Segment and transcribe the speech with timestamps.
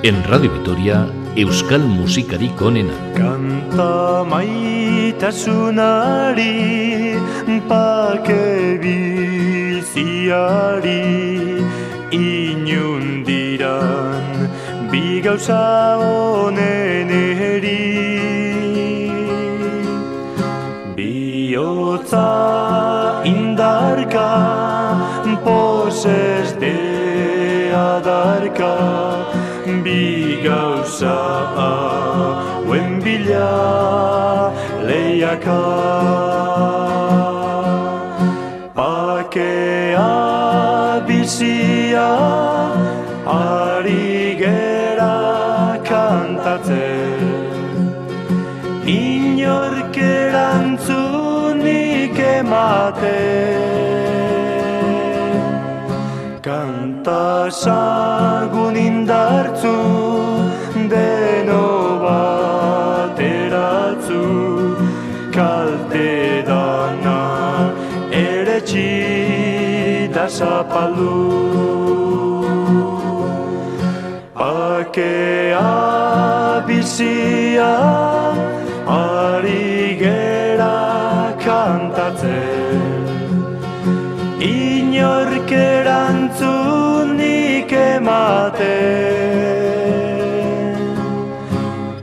[0.00, 2.94] En Radio Vitoria, Euskal Musikari konena.
[3.18, 7.18] Kanta maitasunari,
[7.66, 11.02] pake biziari,
[12.14, 13.74] inundiran,
[14.92, 17.90] bigauza honen eri.
[20.94, 22.30] Biotza
[23.26, 24.30] indarka,
[25.42, 29.17] poses de adarka,
[30.48, 31.16] gauza
[31.58, 33.52] hauen bila
[34.88, 35.62] lehiaka.
[38.78, 40.14] Pakea
[41.06, 42.10] bizia
[43.26, 45.16] ari gera
[45.88, 47.22] kantatzen
[48.86, 51.08] Inork erantzunik
[52.36, 53.66] ematen
[56.46, 57.26] Kanta
[70.28, 71.48] zapaldu
[74.88, 77.74] Bakea bizia
[78.88, 80.78] ari gera
[81.44, 83.06] kantatzen.
[84.40, 86.52] Inork erantzunik
[87.72, 88.64] ematen.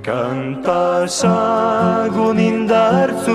[0.06, 1.08] Kanta
[2.48, 3.34] indartzu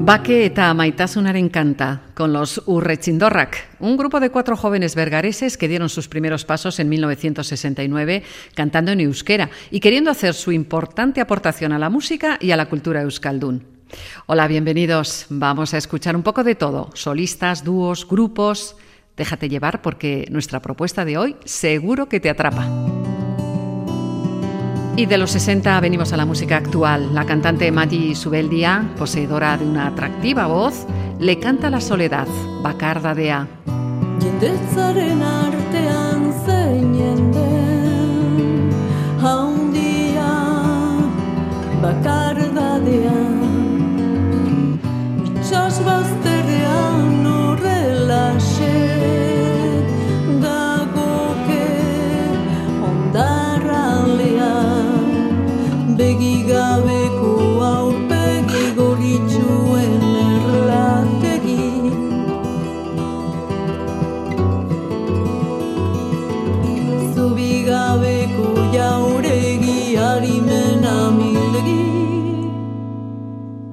[0.00, 5.88] Baque eta Maitasunaren canta con los Urrechindorrak, un grupo de cuatro jóvenes bergareses que dieron
[5.88, 8.24] sus primeros pasos en 1969
[8.54, 12.66] cantando en euskera y queriendo hacer su importante aportación a la música y a la
[12.66, 13.64] cultura euskaldún.
[14.26, 15.24] Hola, bienvenidos.
[15.30, 18.76] Vamos a escuchar un poco de todo, solistas, dúos, grupos.
[19.16, 22.68] Déjate llevar porque nuestra propuesta de hoy seguro que te atrapa.
[24.96, 27.14] Y de los 60 venimos a la música actual.
[27.14, 30.86] La cantante Maggie Subeldia, poseedora de una atractiva voz,
[31.18, 32.26] le canta la soledad,
[32.62, 33.48] bakardadea.
[41.82, 43.40] Bakardadean
[45.24, 46.29] Itxas bazterrean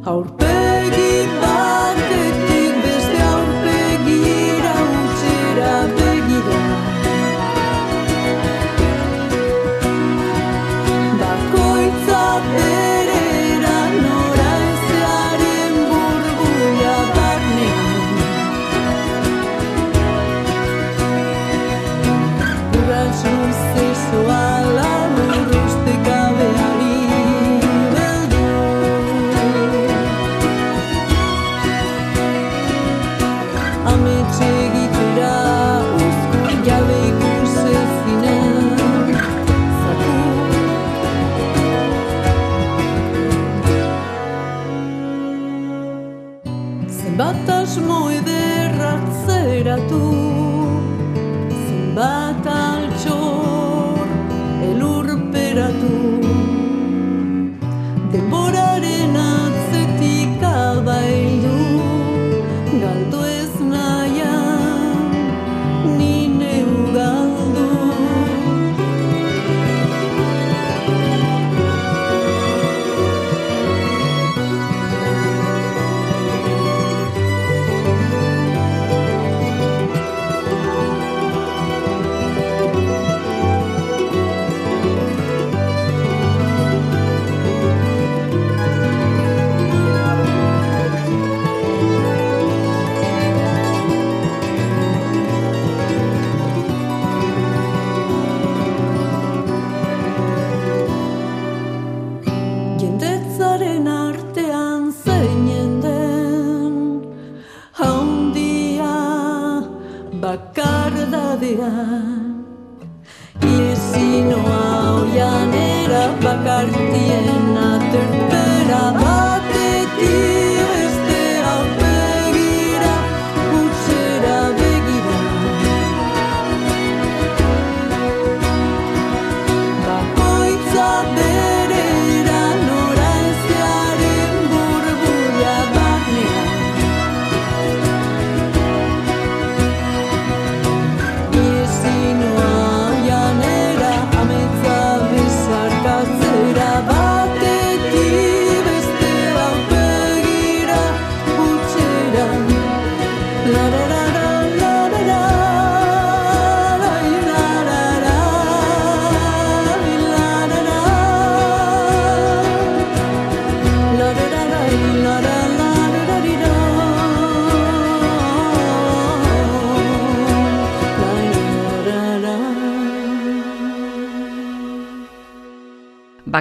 [0.08, 0.37] out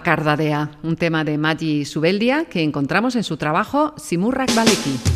[0.07, 5.16] Bacardadea, un tema de Maggi Subeldia que encontramos en su trabajo Simurrak Baleki.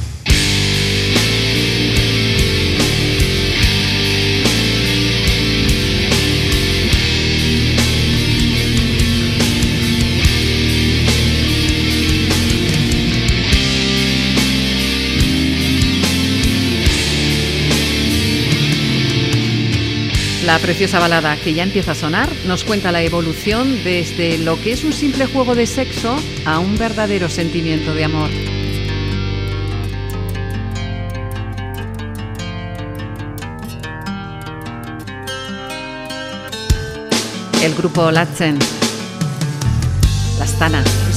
[20.51, 24.73] La preciosa balada que ya empieza a sonar nos cuenta la evolución desde lo que
[24.73, 28.29] es un simple juego de sexo a un verdadero sentimiento de amor.
[37.63, 38.59] El grupo Latzen,
[40.41, 41.11] Las Tanas.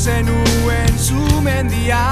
[0.00, 2.08] Zenuen zumendia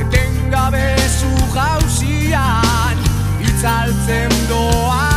[0.00, 2.96] Etengabe zu jauzian
[3.40, 5.09] Itzaltzen doa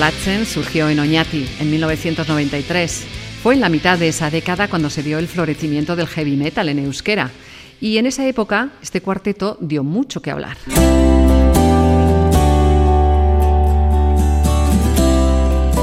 [0.00, 3.04] El grupo Latzen surgió en Oñati en 1993.
[3.42, 6.70] Fue en la mitad de esa década cuando se dio el florecimiento del heavy metal
[6.70, 7.30] en euskera.
[7.82, 10.56] Y en esa época este cuarteto dio mucho que hablar.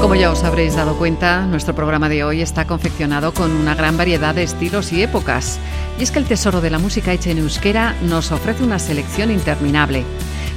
[0.00, 3.96] Como ya os habréis dado cuenta, nuestro programa de hoy está confeccionado con una gran
[3.96, 5.60] variedad de estilos y épocas.
[6.00, 9.30] Y es que el tesoro de la música hecha en euskera nos ofrece una selección
[9.30, 10.02] interminable.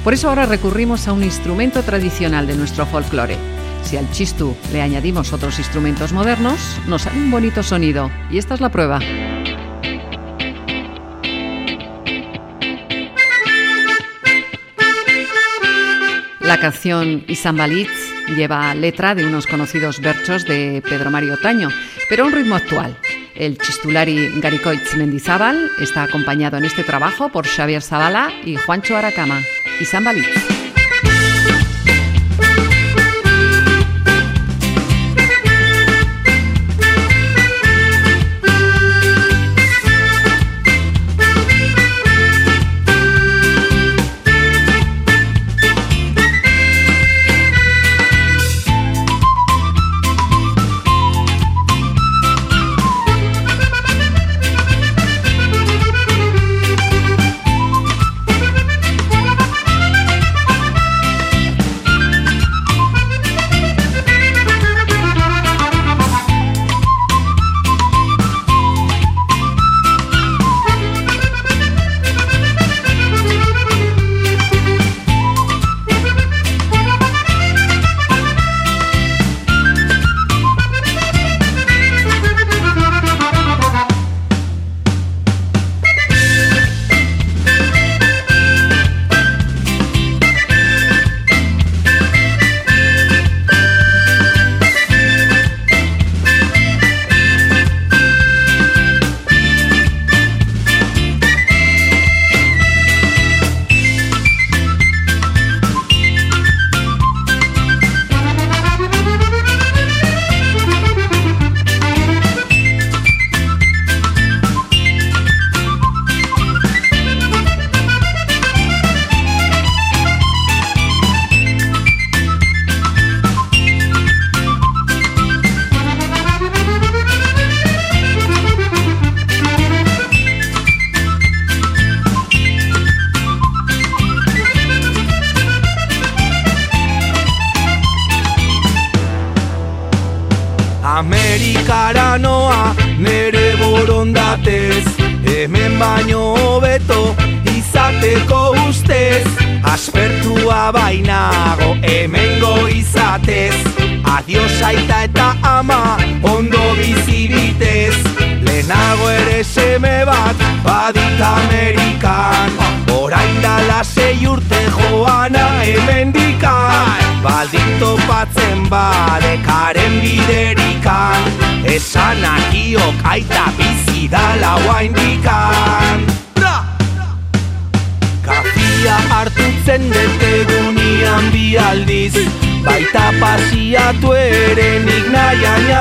[0.04, 3.36] Por eso ahora recurrimos a un instrumento tradicional de nuestro folclore.
[3.84, 8.10] Si al chistu le añadimos otros instrumentos modernos, nos sale un bonito sonido.
[8.28, 8.98] Y esta es la prueba.
[16.40, 17.88] La canción Isambalitz
[18.36, 21.70] lleva letra de unos conocidos versos de Pedro Mario Taño,
[22.08, 22.98] pero a un ritmo actual.
[23.36, 29.40] El chistulari Garicoitz Mendizábal está acompañado en este trabajo por Xavier Zavala y Juancho Aracama.
[29.82, 30.61] izan balitz.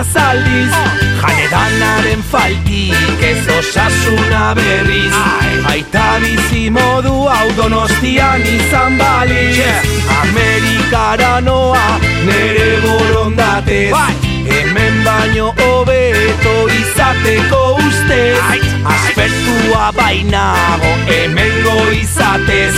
[0.01, 0.91] Isambalitz.
[7.57, 9.61] donostian izan bali
[10.21, 13.91] Amerikara noa nere borondatez.
[13.91, 14.13] Bai.
[14.49, 18.37] Hemen baino hobeto izateko ustez.
[18.95, 21.53] Aspertua bainago hemen
[22.01, 22.75] izatez.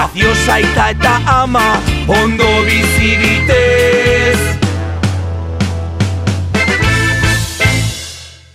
[0.00, 1.68] Adios aita eta ama
[2.08, 4.23] ondo biziritez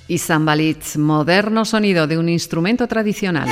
[0.09, 3.47] Izan balitz moderno sonido de un instrumento tradicional.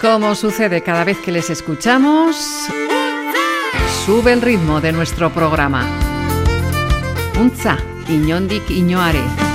[0.00, 2.36] Como sucede cada vez que les escuchamos,
[4.06, 5.86] sube el ritmo de nuestro programa.
[7.38, 7.76] Unza,
[8.08, 9.47] Iñondik Iñoare.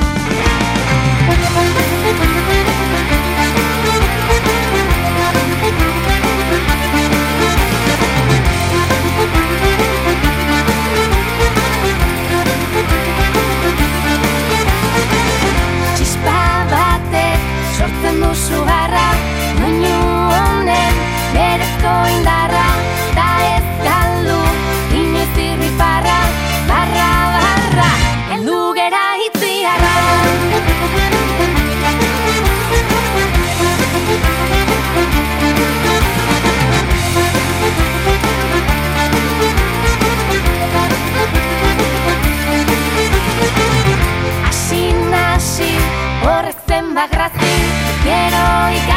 [48.05, 48.92] イエ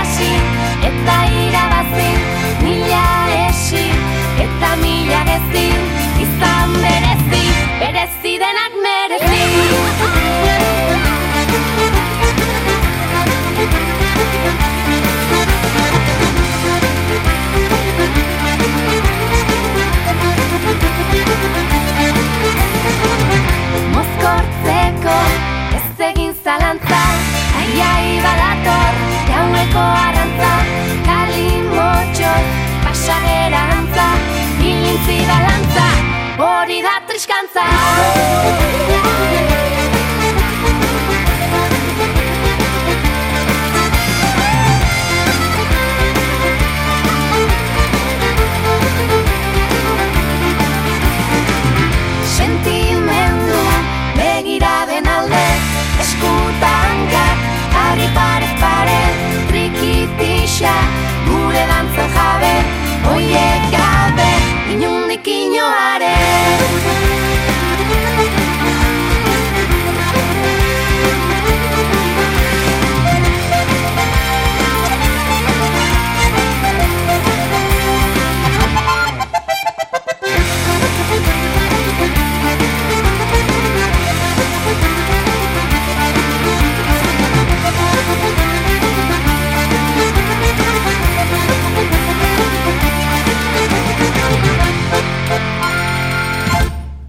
[36.38, 37.64] hori da triskantza.
[52.36, 53.62] Sentimendu
[54.18, 55.46] begiraden alde
[56.04, 57.38] eskutan gak
[57.86, 59.00] ari pare pare
[59.48, 60.76] trikitixa
[61.28, 62.54] gure dantzen jabe
[63.14, 64.30] oiek gabe
[64.74, 67.15] inundik inoare Thank you.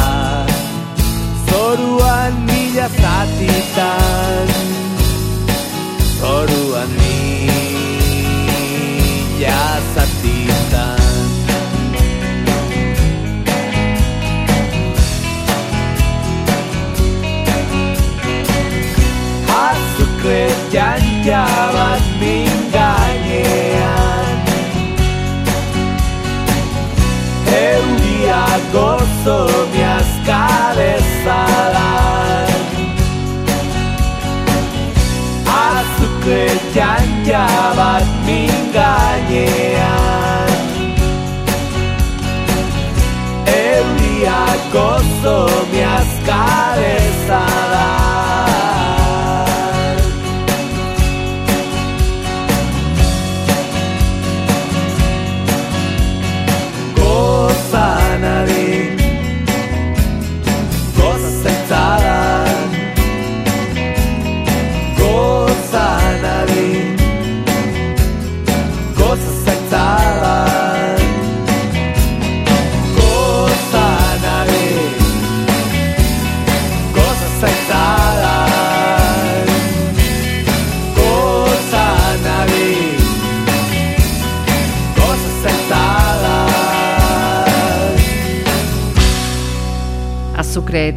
[1.49, 4.58] Zoruan mila zatitan
[10.21, 10.98] necessita.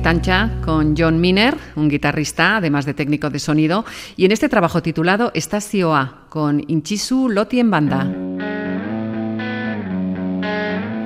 [0.02, 3.84] Tancha con John Miner, un guitarrista, además de técnico de sonido,
[4.16, 8.06] y en este trabajo titulado Estacio A, con Inchisu Loti en banda.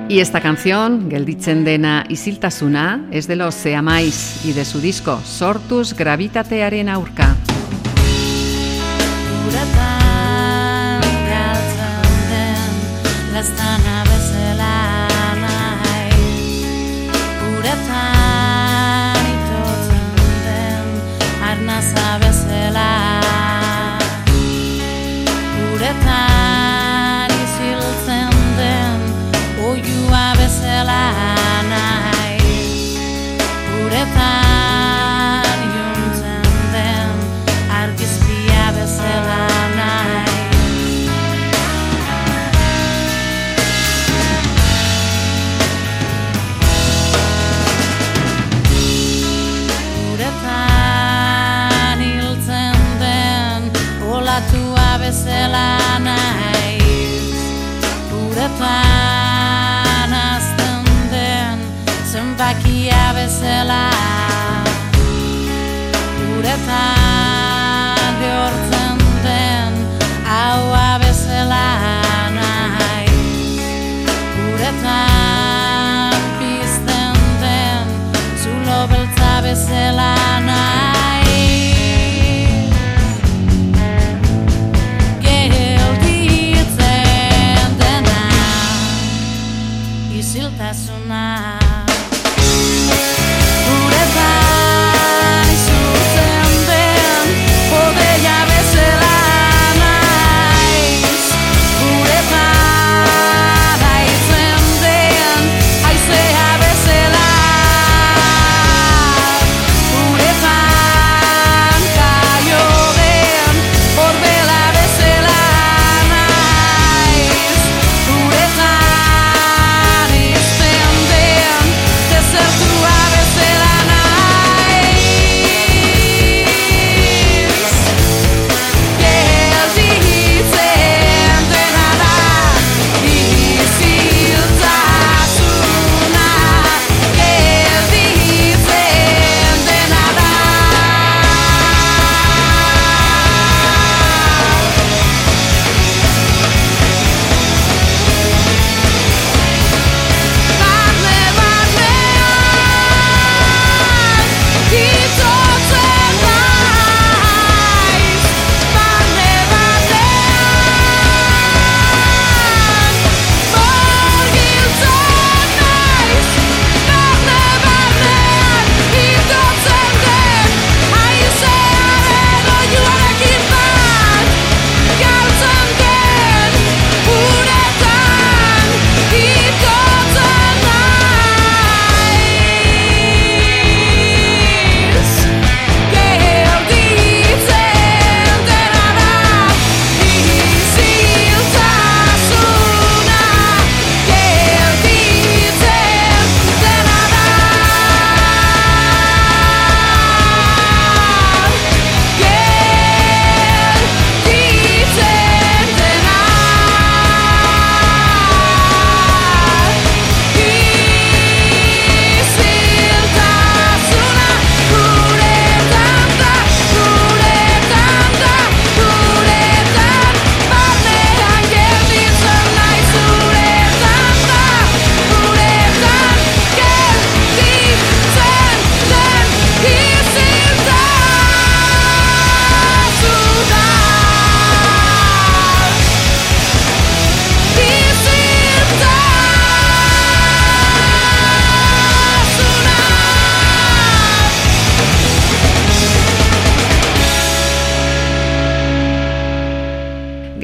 [0.09, 5.93] Y esta canción, Gelditzen dena isiltasuna, es de los Seamais y de su disco Sortus
[5.93, 7.35] Gravitatearen aurka.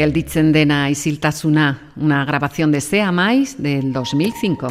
[0.03, 4.67] Gelditzen dena isiltasuna, una grabación de Sea Mais del 2005.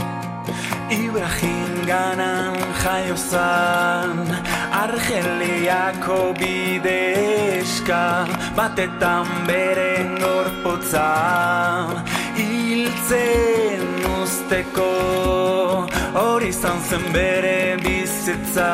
[0.91, 4.29] Ibrahim ganan jaio zan
[4.73, 11.09] Argeliako bideska Batetan beren gorpotza
[12.37, 14.91] Hiltzen usteko
[16.13, 18.73] Hori izan zen bere bizitza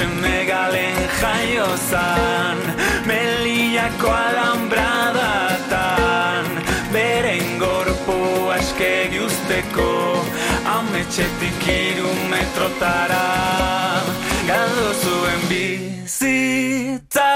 [0.00, 2.56] Senegalen jaio zan
[3.04, 6.46] Meliako alambradatan
[6.94, 8.16] Beren gorpo
[8.54, 9.90] aske giuzteko
[10.76, 13.26] Ametxetik iru metrotara.
[14.48, 17.28] Galdo zuen bizitza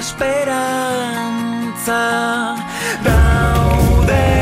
[0.00, 2.00] esperantza.
[3.04, 4.39] Daude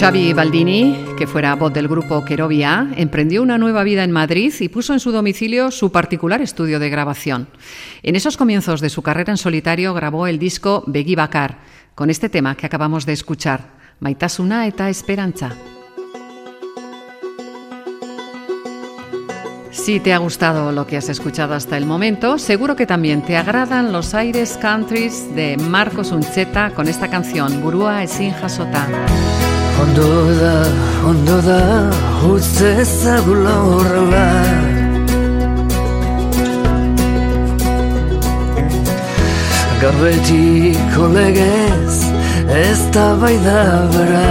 [0.00, 4.70] Xavi Baldini, que fuera voz del grupo Querovia, emprendió una nueva vida en Madrid y
[4.70, 7.48] puso en su domicilio su particular estudio de grabación.
[8.02, 11.58] En esos comienzos de su carrera en solitario grabó el disco Begi Bakar,
[11.94, 15.50] con este tema que acabamos de escuchar, Maitasuna eta Esperanza.
[19.70, 23.36] Si te ha gustado lo que has escuchado hasta el momento, seguro que también te
[23.36, 28.88] agradan los aires countries de Marcos Uncheta con esta canción, Burua Ezin Jasota.
[29.80, 30.56] Ondo da,
[31.08, 31.62] ondo da,
[32.32, 34.26] utz ezagula horrela.
[39.80, 41.96] Garbetiko legez,
[42.64, 43.62] ez da bai da
[43.94, 44.30] bera.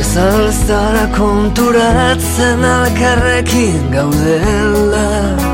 [0.00, 5.49] Ez alzara konturatzen alkarrekin gaudela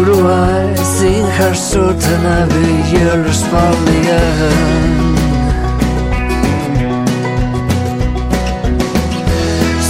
[0.00, 4.94] burua ezin jarsoten abiel espaldian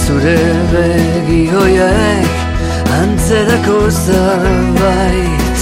[0.01, 0.41] Zure
[0.73, 2.33] begi hoiek
[2.99, 5.61] antzerako zerbait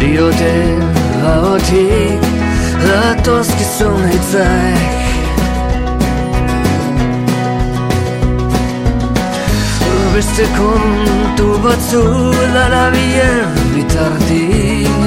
[0.00, 0.54] Diote
[1.24, 2.30] haotik
[2.86, 4.97] datozkizun hitzak
[10.18, 12.00] beste kontu batzu
[12.54, 15.04] darabien bitartien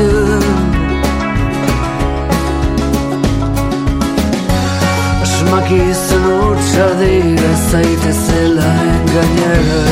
[5.23, 9.83] Asmakizun utxa dira zaite zela engainera.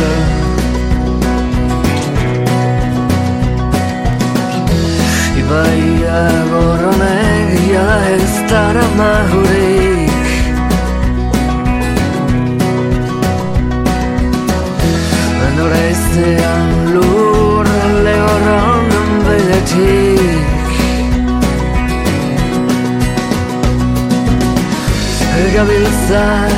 [5.41, 9.88] Ibaia gorronek ja ez dara mahurik
[15.59, 17.67] Norezean lur
[18.05, 20.47] lehorra honen begatik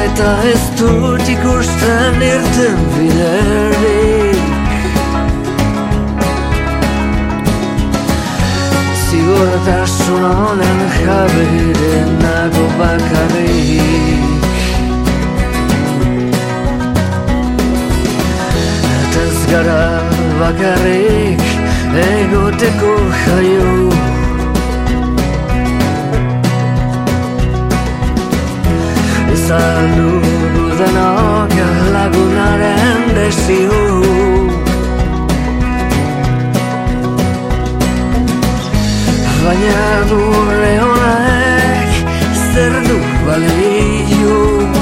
[0.06, 4.44] eta ez dut ikusten irten biderik.
[9.08, 14.31] Zigortasun honen jabere nago bakarrik.
[19.52, 19.84] Gara
[20.40, 21.42] bakarrik
[22.02, 23.72] egoteko jaio.
[29.46, 30.14] Zalu
[30.80, 31.56] denok
[31.96, 33.82] lagunaren desio.
[39.44, 41.92] Baina gure honek
[42.54, 44.81] zer du balio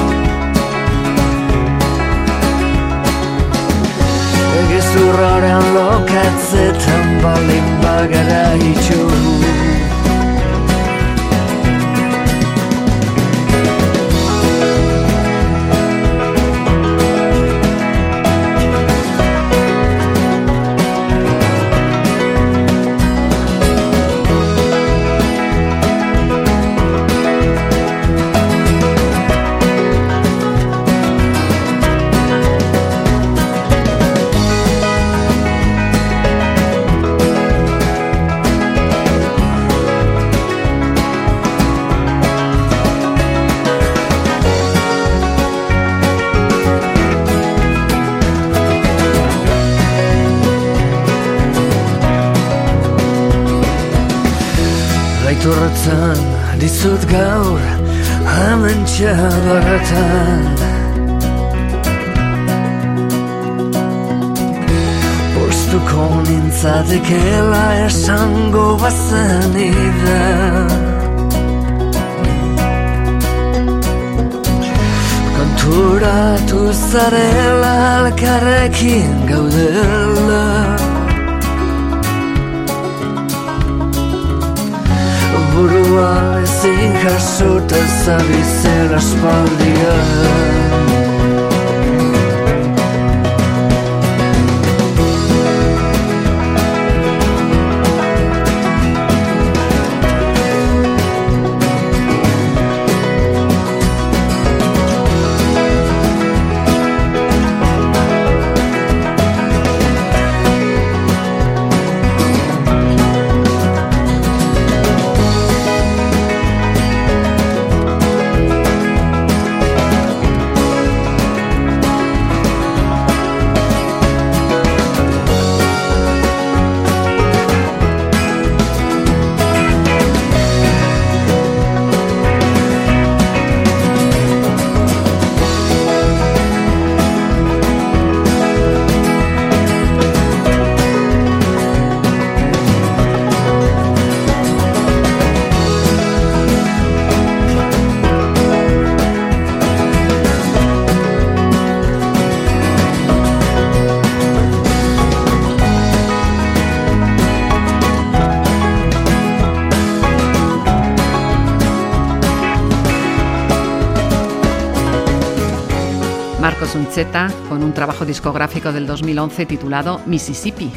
[167.48, 170.70] Con un trabajo discográfico del 2011 titulado Mississippi.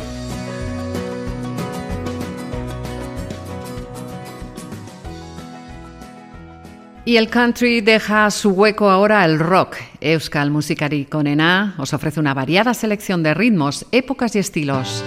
[7.05, 9.79] Y el country deja su hueco ahora al rock.
[10.01, 15.03] Euskal Musikari Konena os ofrece una variada selección de ritmos, épocas y estilos.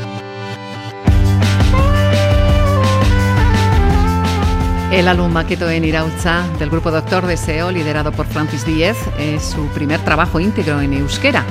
[4.91, 9.67] El álbum Maqueto en Irautza del grupo Doctor Deseo, liderado por Francis Díez, es su
[9.69, 11.43] primer trabajo íntegro en euskera.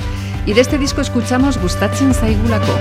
[0.45, 2.73] Y de este disco escuchamos Gustatzen Zaigulako.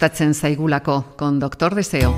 [0.00, 2.14] Gustatzen zaigulako con Doctor Deseo.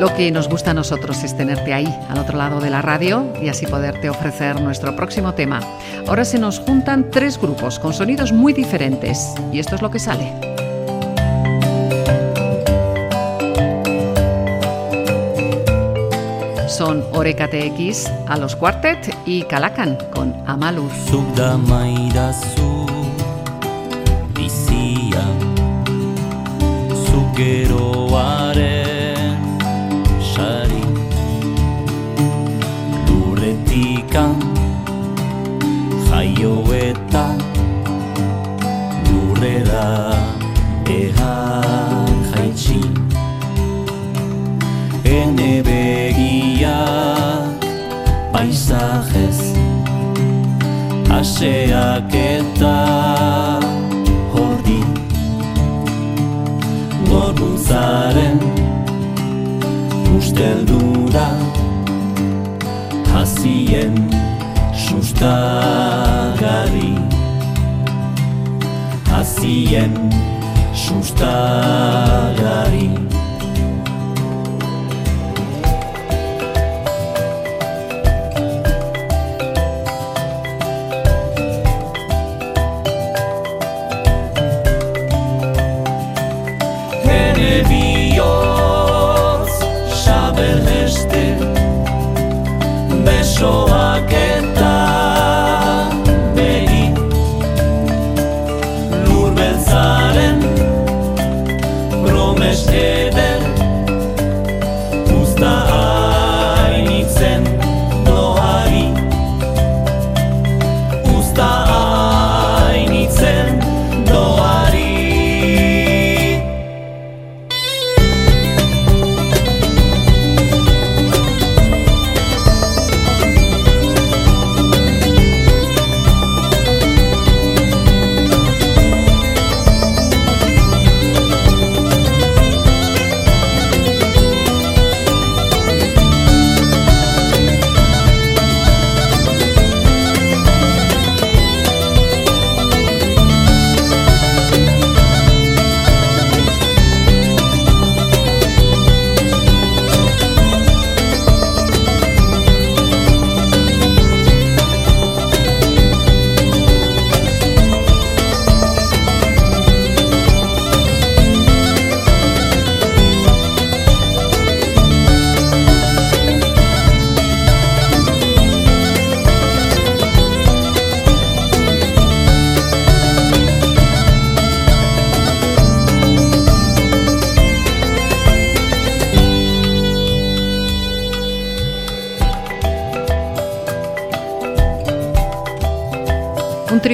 [0.00, 3.30] Lo que nos gusta a nosotros es tenerte ahí, al otro lado de la radio,
[3.42, 5.60] y así poderte ofrecer nuestro próximo tema.
[6.06, 9.98] Ahora se nos juntan tres grupos con sonidos muy diferentes, y esto es lo que
[9.98, 10.57] sale.
[16.78, 20.92] Son Orekate X a los Quartet y Calacan con Amaluz.
[21.10, 22.86] Zuk da maidazu
[24.32, 25.24] bizia.
[27.04, 29.42] Zuk geroaren
[30.22, 30.84] sari.
[33.08, 34.38] Lurretikan
[36.08, 37.34] jaio eta
[39.10, 40.14] lurrera
[40.86, 42.80] ehar jaitsi.
[45.02, 45.62] Ene
[46.58, 47.62] begiak
[48.32, 49.40] paisajez
[51.18, 52.78] Aseak eta
[54.34, 54.82] hordi
[57.08, 58.38] Gorputzaren
[60.18, 61.28] usteldura
[63.14, 63.94] Hazien
[64.74, 65.34] sustagari
[69.10, 69.94] Hazien
[70.74, 71.87] sustagari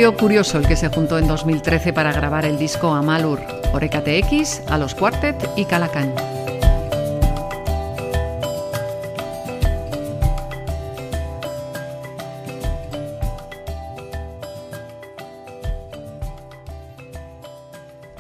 [0.03, 3.39] curioso el que se juntó en 2013 para grabar el disco Amalur,
[3.73, 6.13] Orecate X, A los Quartet y Calacán.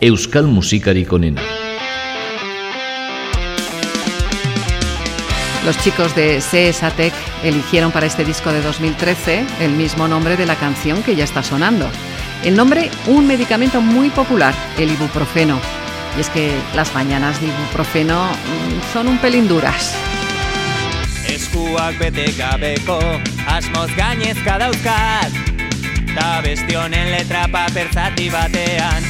[0.01, 1.54] Euskal Musikarik onena.
[5.65, 10.57] Los chicos de CESATEC eligieron para este disco de 2013 el mismo nombre de la
[10.57, 11.89] canción que ya está sonando.
[12.45, 15.59] El nombre, un medicamento muy popular, el ibuprofeno.
[16.19, 19.95] Y es que las mañanas de ibuprofeno mm, son un pelín duras.
[23.47, 23.91] Asmoz
[26.15, 29.03] Ta letra batean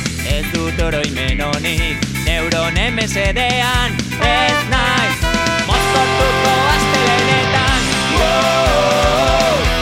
[5.95, 7.83] mozkortuko astelenetan.
[8.19, 9.74] Wow,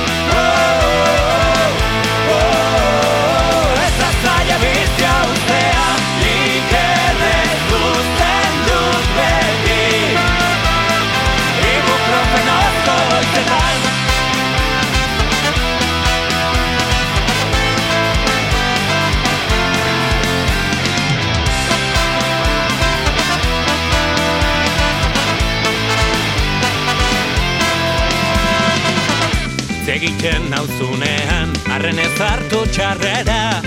[30.23, 33.59] Egiten nauzunean, arren ez hartu txarrera.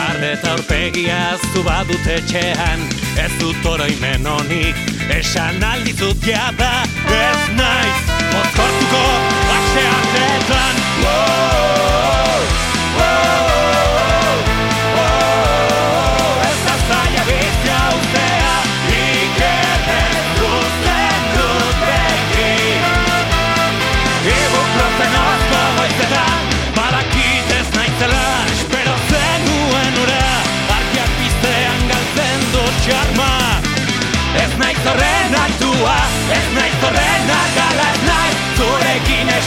[0.00, 1.18] Arreta aurpegia
[1.50, 2.86] zu badut etxean
[3.20, 4.80] Ez dut oroimen honik,
[5.12, 6.70] esan aldizut jada.
[7.18, 8.00] Ez naiz,
[8.32, 9.04] mozkortuko,
[9.58, 12.48] ase artetan wow,
[12.96, 13.47] wow,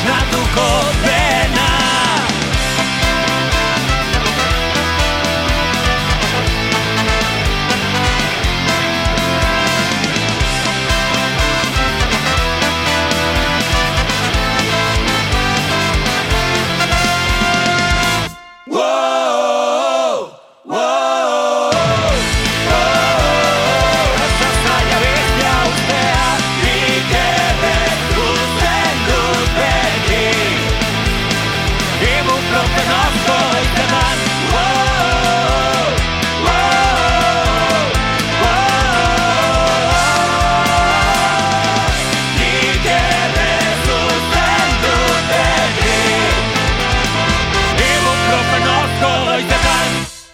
[0.05, 1.20] na do kopę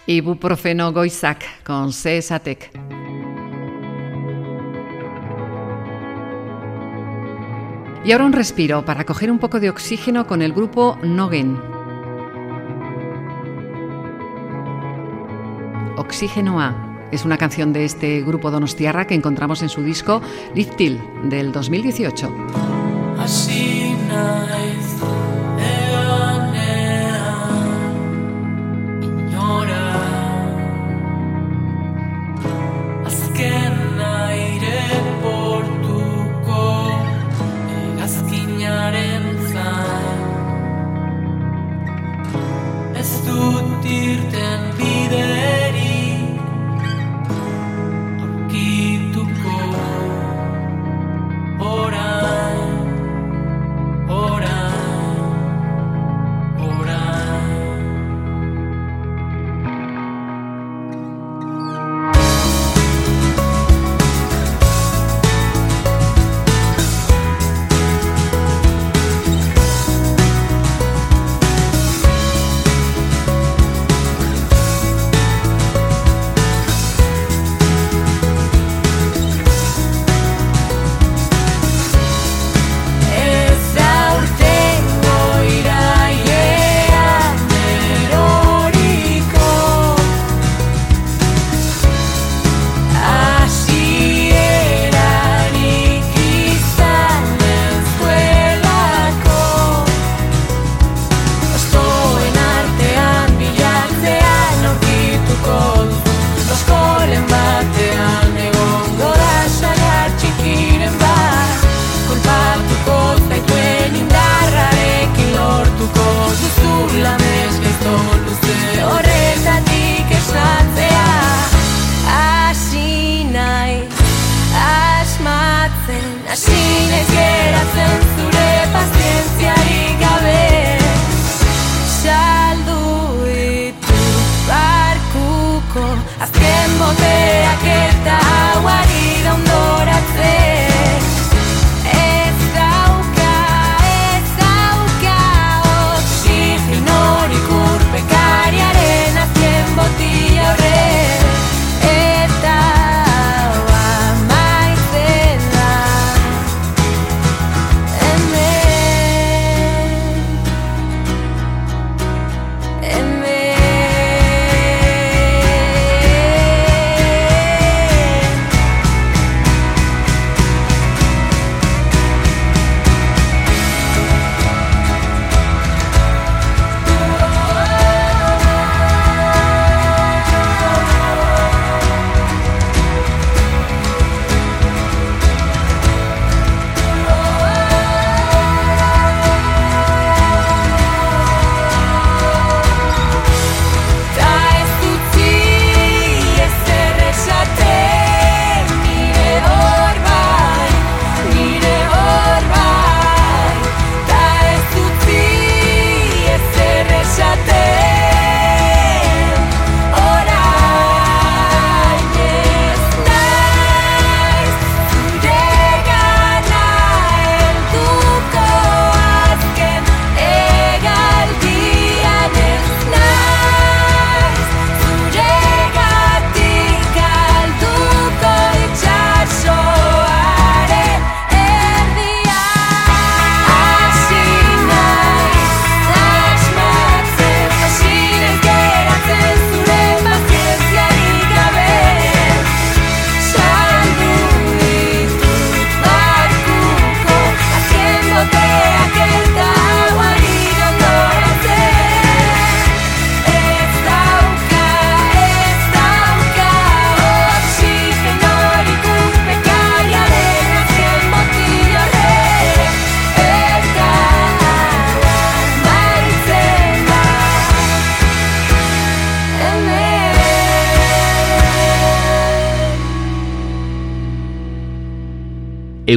[0.08, 2.72] Ibuprofeno Goizak con CESATEC.
[8.05, 11.60] Y ahora un respiro para coger un poco de oxígeno con el grupo Nogen.
[15.97, 20.22] Oxígeno A es una canción de este grupo donostiarra que encontramos en su disco
[20.55, 22.32] Liftil del 2018.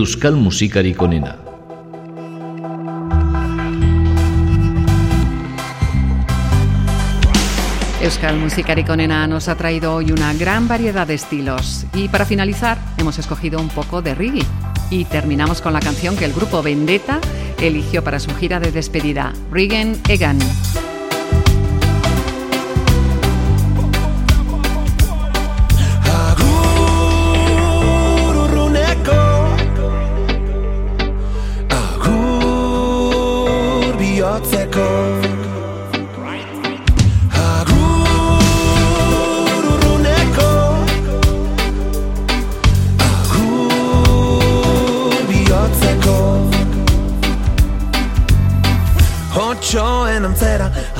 [0.00, 1.36] Euskal musikarik onena.
[8.00, 11.84] Euskal Musikarik Onena nos ha traído hoy una gran variedad de estilos.
[11.92, 14.46] Y para finalizar, hemos escogido un poco de reggae.
[14.88, 17.20] Y terminamos con la canción que el grupo Vendetta
[17.60, 20.38] eligió para su gira de despedida, Regan Egan.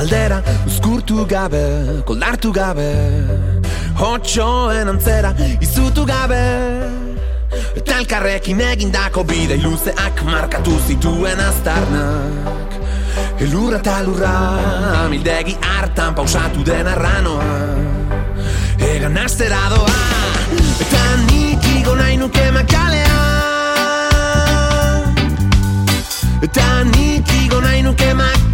[0.01, 2.89] Aldera uzkurtu gabe, koldartu gabe
[4.01, 6.41] Hotxoen antzera izutu gabe.
[7.77, 12.79] Eta elkarrekin egindako bide luzeak markatu zituen aztarnak.
[13.45, 14.33] Elurra eta lurra,
[15.05, 17.51] amildegi hartan pausatu den arranoa.
[18.91, 19.99] Egan astera doa,
[20.87, 23.19] eta nik igo nahi nuke makalea
[26.47, 28.50] Eta nik igo nahi nuke makalea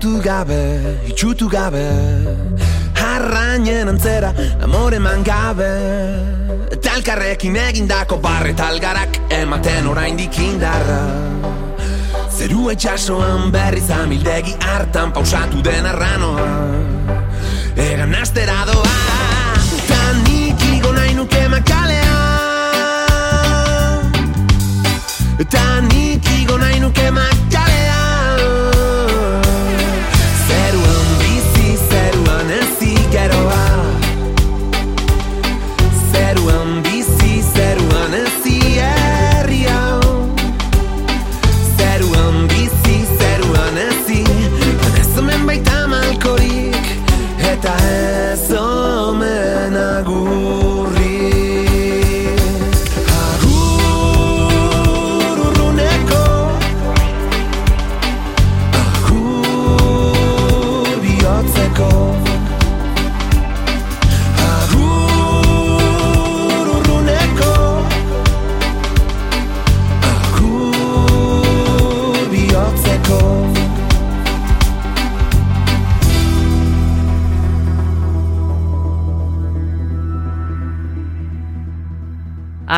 [0.00, 1.84] damutu gabe, itxutu gabe
[2.94, 4.32] Harrainen antzera
[4.62, 5.70] amore man gabe.
[6.72, 11.00] Eta elkarrekin egindako barre talgarak ematen oraindik indarra
[12.30, 16.48] Zerua itxasoan berriz amildegi hartan pausatu den arranoa.
[17.76, 18.96] Egan astera doa
[19.76, 22.16] Eta nik igo nahi nuke makalea.
[25.40, 27.49] Eta nik igo nahi nuke makalea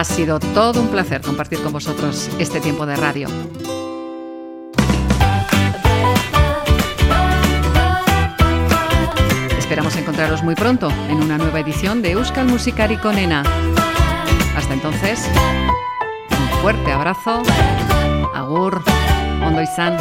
[0.02, 3.28] Ha sido todo un placer compartir con vosotros este tiempo de radio.
[9.56, 13.44] Esperamos encontraros muy pronto en una nueva edición de Euskal Musikari con Ena.
[14.56, 15.24] Hasta entonces,
[16.30, 17.40] un fuerte abrazo.
[18.34, 18.82] Agur,
[19.46, 19.98] Ondo izan.